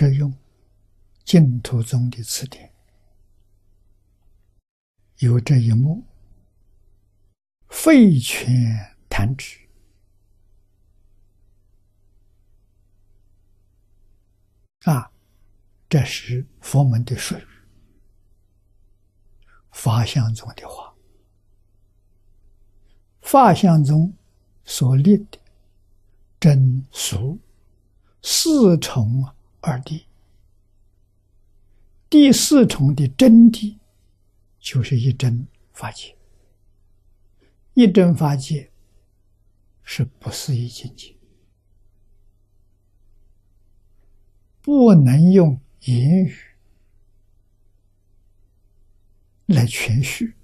[0.00, 0.32] 是用
[1.24, 2.72] 净土宗的词典，
[5.18, 6.02] 有这一幕，
[7.68, 9.58] 废权弹指。
[14.84, 15.12] 啊，
[15.86, 17.46] 这是佛门的术语，
[19.70, 20.94] 法相宗的话，
[23.20, 24.16] 法相宗
[24.64, 25.38] 所立的
[26.40, 27.38] 真俗
[28.22, 30.04] 四重啊二谛，
[32.08, 33.78] 第四重的真谛
[34.58, 36.16] 就是一真法界，
[37.74, 38.70] 一真法界
[39.82, 41.14] 是不思议境界。
[44.62, 46.36] 不能用言语
[49.46, 50.34] 来诠释。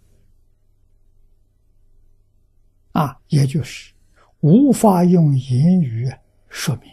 [2.93, 3.93] 啊，也就是
[4.41, 6.11] 无法用言语
[6.49, 6.91] 说明，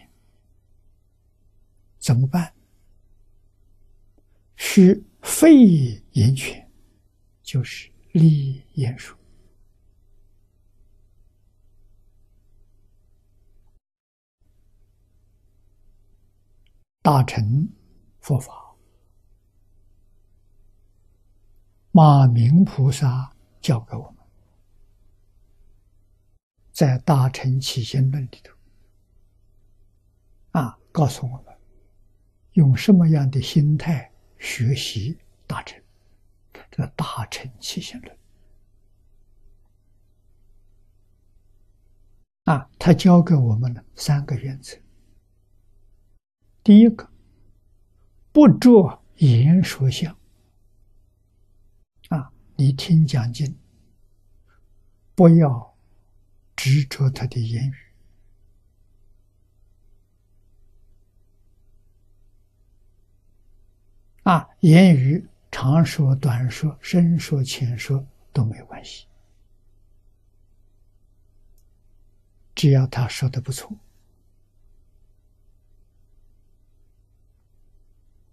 [2.04, 2.54] 怎么办？
[4.58, 6.70] 是废言权，
[7.42, 9.18] 就是立言说。
[17.02, 17.70] 大乘
[18.20, 18.76] 佛法，
[21.92, 24.18] 马明菩萨教给我们，
[26.74, 28.54] 在《大乘起心论》里头，
[30.52, 31.53] 啊，告诉我们
[32.54, 35.82] 用什么样的心态学习大乘，
[36.72, 38.18] 这《大乘起心论》
[42.52, 44.78] 啊，他教给我们了三个原则。
[46.64, 47.10] 第一个，
[48.32, 50.16] 不着言说相
[52.10, 52.32] 啊！
[52.56, 53.58] 你听讲经，
[55.16, 55.76] 不要
[56.56, 57.76] 执着他的言语
[64.24, 69.06] 啊，言语长说、短说、深说、浅说都没关系，
[72.56, 73.78] 只要他说的不错。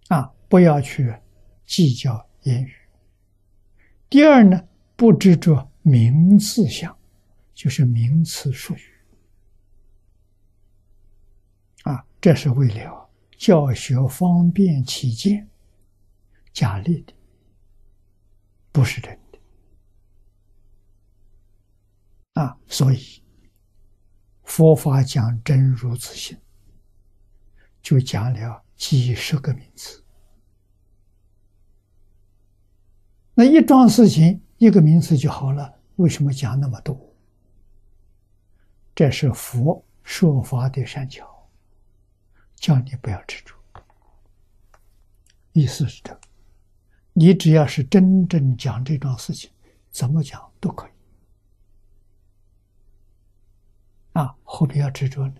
[0.07, 1.13] 啊，不要去
[1.65, 2.73] 计较言语。
[4.09, 6.97] 第二呢，不执着名词相，
[7.53, 8.81] 就是名词术语。
[11.83, 15.47] 啊，这是为了教学方便起见，
[16.53, 17.13] 假立的，
[18.71, 19.39] 不是真的。
[22.41, 23.23] 啊，所以
[24.43, 26.37] 佛法讲真如自性，
[27.81, 30.03] 就讲了几十个名词。
[33.33, 37.15] 那一桩事情，一个名词就好了，为什么讲那么多？
[38.93, 41.49] 这是佛说法的善巧，
[42.55, 43.55] 叫你不要执着。
[45.53, 46.21] 意思是这个，
[47.13, 49.51] 你只要是真正讲这桩事情，
[49.89, 50.91] 怎么讲都可以。
[54.13, 55.35] 啊，何必要执着呢？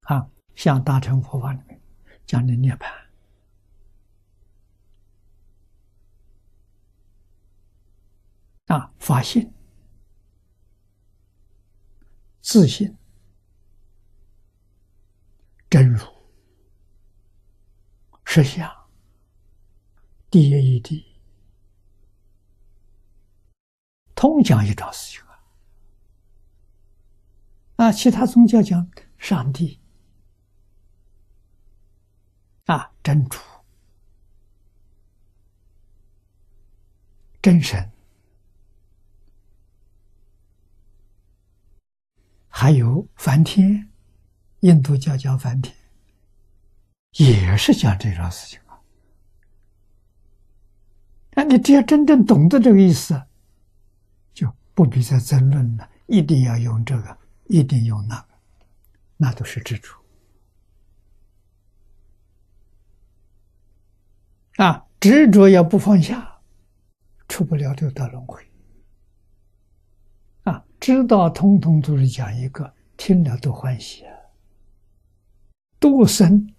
[0.00, 1.80] 啊，像大乘佛法里面
[2.26, 2.86] 讲的涅槃。
[8.66, 9.50] 啊，发现、
[12.42, 12.94] 自信、
[15.70, 16.04] 真如、
[18.30, 18.70] 实相、
[20.30, 21.02] 第一义谛，
[24.14, 25.40] 通讲一桩事情啊。
[27.76, 29.80] 啊，其他宗教讲上帝，
[32.66, 33.38] 啊，真主、
[37.40, 37.90] 真神。
[42.50, 43.90] 还有梵天，
[44.60, 45.74] 印度教叫梵天，
[47.18, 48.80] 也是讲这桩事情啊。
[51.32, 53.20] 那你只要真正懂得这个意思，
[54.32, 55.88] 就不必再争论了。
[56.06, 57.18] 一定要用这个，
[57.48, 58.28] 一定用那个，
[59.16, 59.94] 那都是执着
[64.56, 64.86] 啊！
[64.98, 66.40] 执着要不放下，
[67.28, 68.42] 出不了六道轮回
[70.44, 70.64] 啊。
[70.80, 74.16] 知道，通通都是讲一个，听了都欢喜啊，
[75.78, 76.52] 多生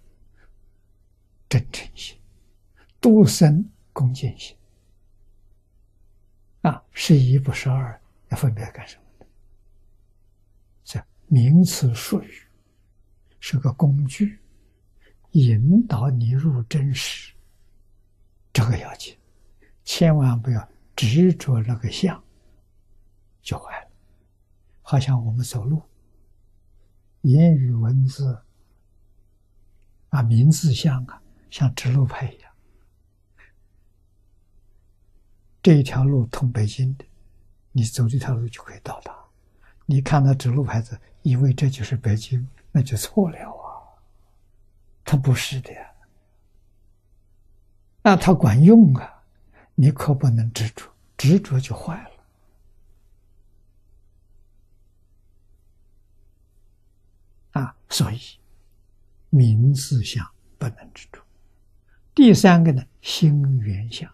[1.50, 2.16] 真诚心，
[3.00, 4.56] 多生恭敬心
[6.62, 9.26] 啊，是一不是二，要分别干什么的？
[10.84, 12.32] 这名词术语
[13.40, 14.38] 是个工具，
[15.32, 17.34] 引导你入真实，
[18.52, 19.18] 这个要紧，
[19.82, 22.22] 千万不要执着那个相，
[23.42, 23.90] 就坏了。
[24.82, 25.82] 好像我们走路，
[27.22, 28.40] 言语文字
[30.10, 32.50] 啊，名字像啊，像指路牌一样。
[35.62, 37.04] 这一条路通北京的，
[37.72, 39.14] 你走这条路就可以到达。
[39.84, 43.84] 你看到指路牌子，以为这就是北京，那就错了啊！
[45.04, 45.90] 它不是的呀。
[48.02, 49.22] 那它管用啊，
[49.74, 52.10] 你可不能执着，执着就坏了。
[57.60, 58.20] 啊，所以
[59.28, 60.26] 名字相
[60.56, 61.20] 不能执着。
[62.20, 64.06] 第三个呢，心缘相。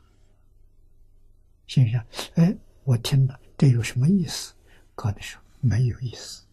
[1.67, 2.07] 心想，
[2.37, 4.55] 哎，我听了这有什么意思？
[4.95, 6.45] 搞的时候没有意思。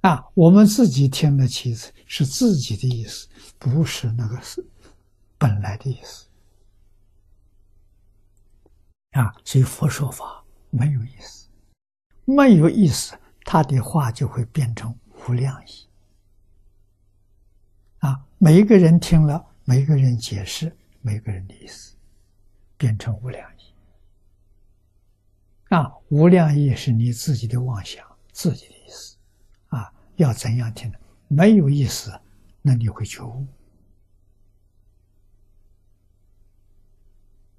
[0.00, 3.28] 啊，我们自己听的其实是自己的意思，
[3.58, 4.64] 不是那个是
[5.36, 6.26] 本来的意思。
[9.10, 11.46] 啊，所以佛说法没有意思，
[12.24, 13.14] 没有意思，
[13.44, 14.98] 他的话就会变成
[15.28, 15.86] 无量意。
[18.02, 20.70] 啊，每一个人听了，每一个人解释。
[21.04, 21.96] 每个人的意思
[22.76, 23.74] 变成无量义
[25.70, 29.16] 啊，无量义是你自己的妄想，自己的意思
[29.66, 30.98] 啊，要怎样听呢？
[31.26, 32.16] 没有意思，
[32.60, 33.44] 那你会觉悟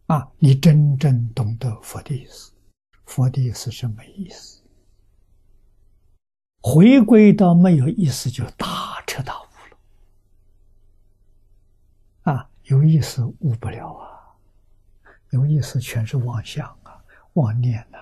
[0.05, 2.53] 啊，你真正懂得佛的意思，
[3.03, 4.63] 佛的意思是没意思，
[6.61, 9.42] 回归到没有意思，就大彻大悟。
[12.63, 14.36] 有意思悟不了啊，
[15.31, 17.98] 有意思全是妄想啊、妄念呐，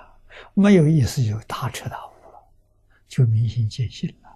[0.53, 2.43] 没有意思就大彻大悟了，
[3.07, 4.29] 就明心见性了。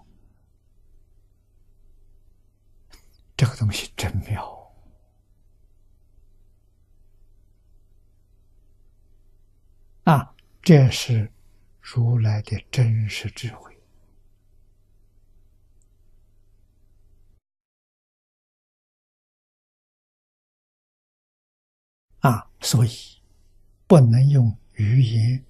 [3.37, 4.73] 这个东西真妙
[10.05, 10.33] 啊！
[10.61, 11.31] 这是
[11.79, 13.74] 如来的真实智慧。
[22.65, 22.89] 所以
[23.85, 25.45] 不能用语言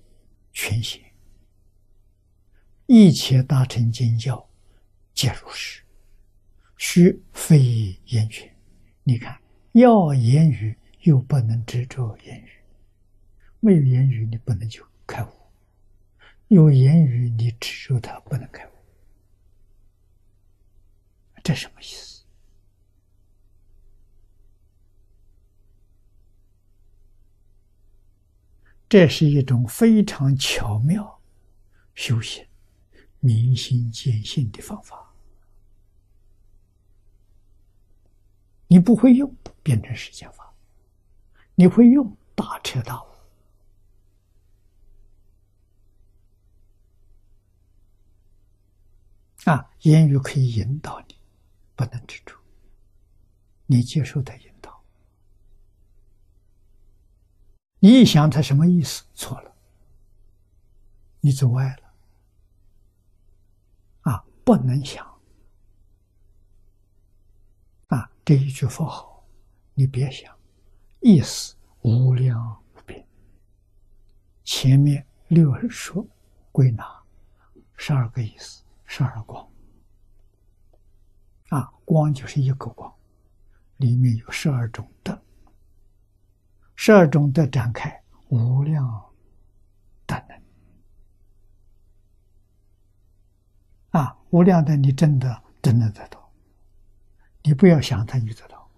[0.52, 1.02] 劝显，
[2.88, 4.46] 一切大乘经教
[5.14, 5.82] 皆如是，
[6.76, 8.52] 须非言语。
[9.06, 9.42] 你看，
[9.72, 12.50] 要言语又不能执着言语，
[13.62, 15.30] 没有言语你不能就开悟；
[16.50, 18.72] 有言语你执着它不能开悟，
[21.42, 22.15] 这什么意思？
[28.98, 31.20] 这是一种非常巧妙
[31.96, 32.48] 修行、
[33.20, 35.14] 明心见性的方法。
[38.68, 40.46] 你不会用，变成实践法；
[41.56, 43.08] 你会用，大彻大悟。
[49.44, 51.18] 啊，言语可以引导你，
[51.76, 52.34] 不能执着。
[53.66, 54.55] 你接受的引。
[57.86, 59.04] 你一想他什么意思？
[59.14, 59.56] 错了，
[61.20, 61.94] 你走歪了。
[64.12, 65.06] 啊，不能想。
[67.90, 69.24] 啊，这一句佛号，
[69.76, 70.36] 你别想，
[71.02, 73.08] 意思无量无边。
[74.44, 76.04] 前面六说
[76.52, 76.84] 归纳
[77.78, 79.48] 十二个意思，十二光。
[81.50, 82.92] 啊，光就是一个光，
[83.78, 85.15] 里面有十二种德。
[86.86, 89.12] 十二种的展开，无量
[90.06, 90.40] 大能
[93.90, 94.16] 啊！
[94.30, 96.32] 无量的，你真的真的得到，
[97.42, 98.70] 你不要想它，你得到。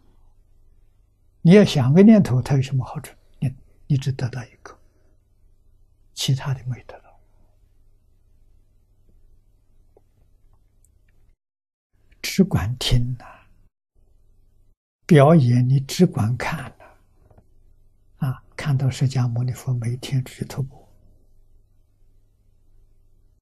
[1.41, 3.13] 你要想个念头，它有什么好处？
[3.39, 3.53] 你
[3.87, 4.79] 你只得到一个，
[6.13, 7.19] 其他的没得到。
[12.21, 13.25] 只管听呐，
[15.05, 16.73] 表演你只管看。
[18.57, 20.87] 看到释迦牟尼佛每天出去徒步，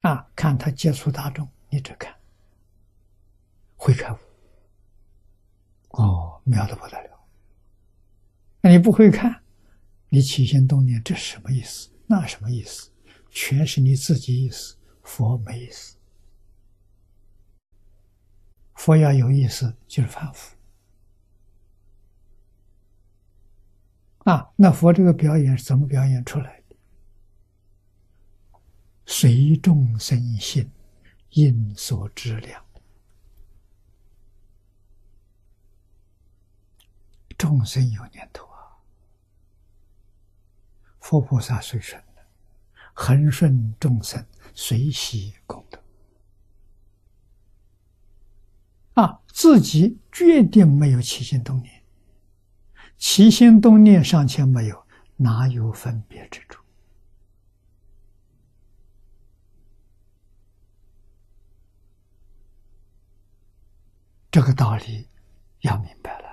[0.02, 2.14] 啊，看他接触大众，你只看，
[3.78, 4.18] 会开悟，
[5.92, 7.28] 哦，妙的不得了。
[8.62, 9.42] 那你不会看，
[10.10, 11.90] 你起心动念，这什么意思？
[12.06, 12.92] 那什么意思？
[13.32, 15.96] 全是你自己意思，佛没意思。
[18.76, 20.55] 佛要有意思，就是反复。
[24.26, 26.76] 啊，那佛这个表演是怎么表演出来的？
[29.06, 30.70] 随众生心，
[31.30, 32.66] 因所知量。
[37.38, 38.82] 众生有念头啊，
[41.00, 42.26] 佛菩萨随顺的，
[42.94, 45.80] 恒顺众生，随喜功德。
[48.94, 51.75] 啊自己决定没有起心动念，
[52.98, 54.86] 起心动念尚且没有，
[55.18, 56.64] 哪有分别之处？
[64.32, 65.08] 这个道理
[65.62, 66.26] 要明白了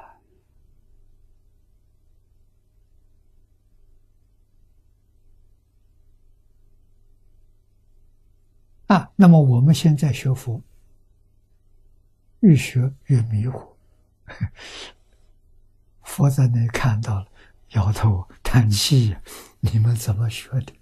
[8.88, 9.12] 啊！
[9.14, 10.61] 那么我们现在学佛，
[12.40, 13.76] 越学越迷糊。
[16.02, 17.26] 佛在那看到了，
[17.71, 19.16] 摇头叹气
[19.61, 20.73] ：“你们怎么学的？”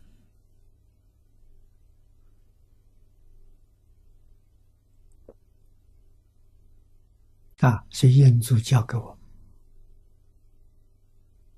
[7.67, 9.19] 啊，是印祖教给我，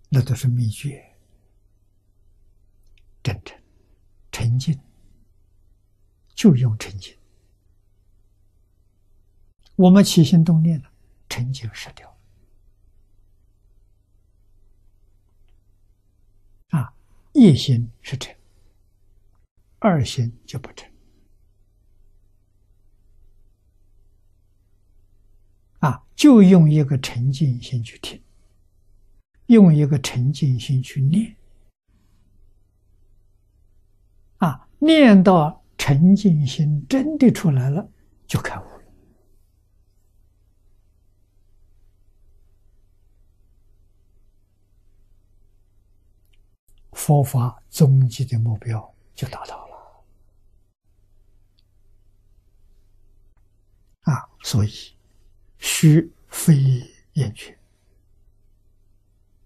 [0.09, 1.17] 那都是秘诀，
[3.23, 3.57] 真诚、
[4.33, 4.81] 沉静，
[6.35, 7.17] 就用沉静。
[9.77, 10.91] 我们起心动念了，
[11.29, 12.09] 沉静失掉。
[12.09, 12.22] 啊，
[17.33, 18.35] 一心是真，
[19.79, 20.91] 二心就不成。
[25.81, 28.23] 啊，就用一个沉静心去听，
[29.47, 31.35] 用一个沉静心去念，
[34.37, 37.91] 啊，念到沉静心真的出来了，
[38.27, 38.72] 就开悟
[47.05, 49.77] 佛法终极的目标就达到了。
[54.03, 54.71] 啊，所以。
[55.65, 56.55] 虚非
[57.13, 57.57] 厌倦，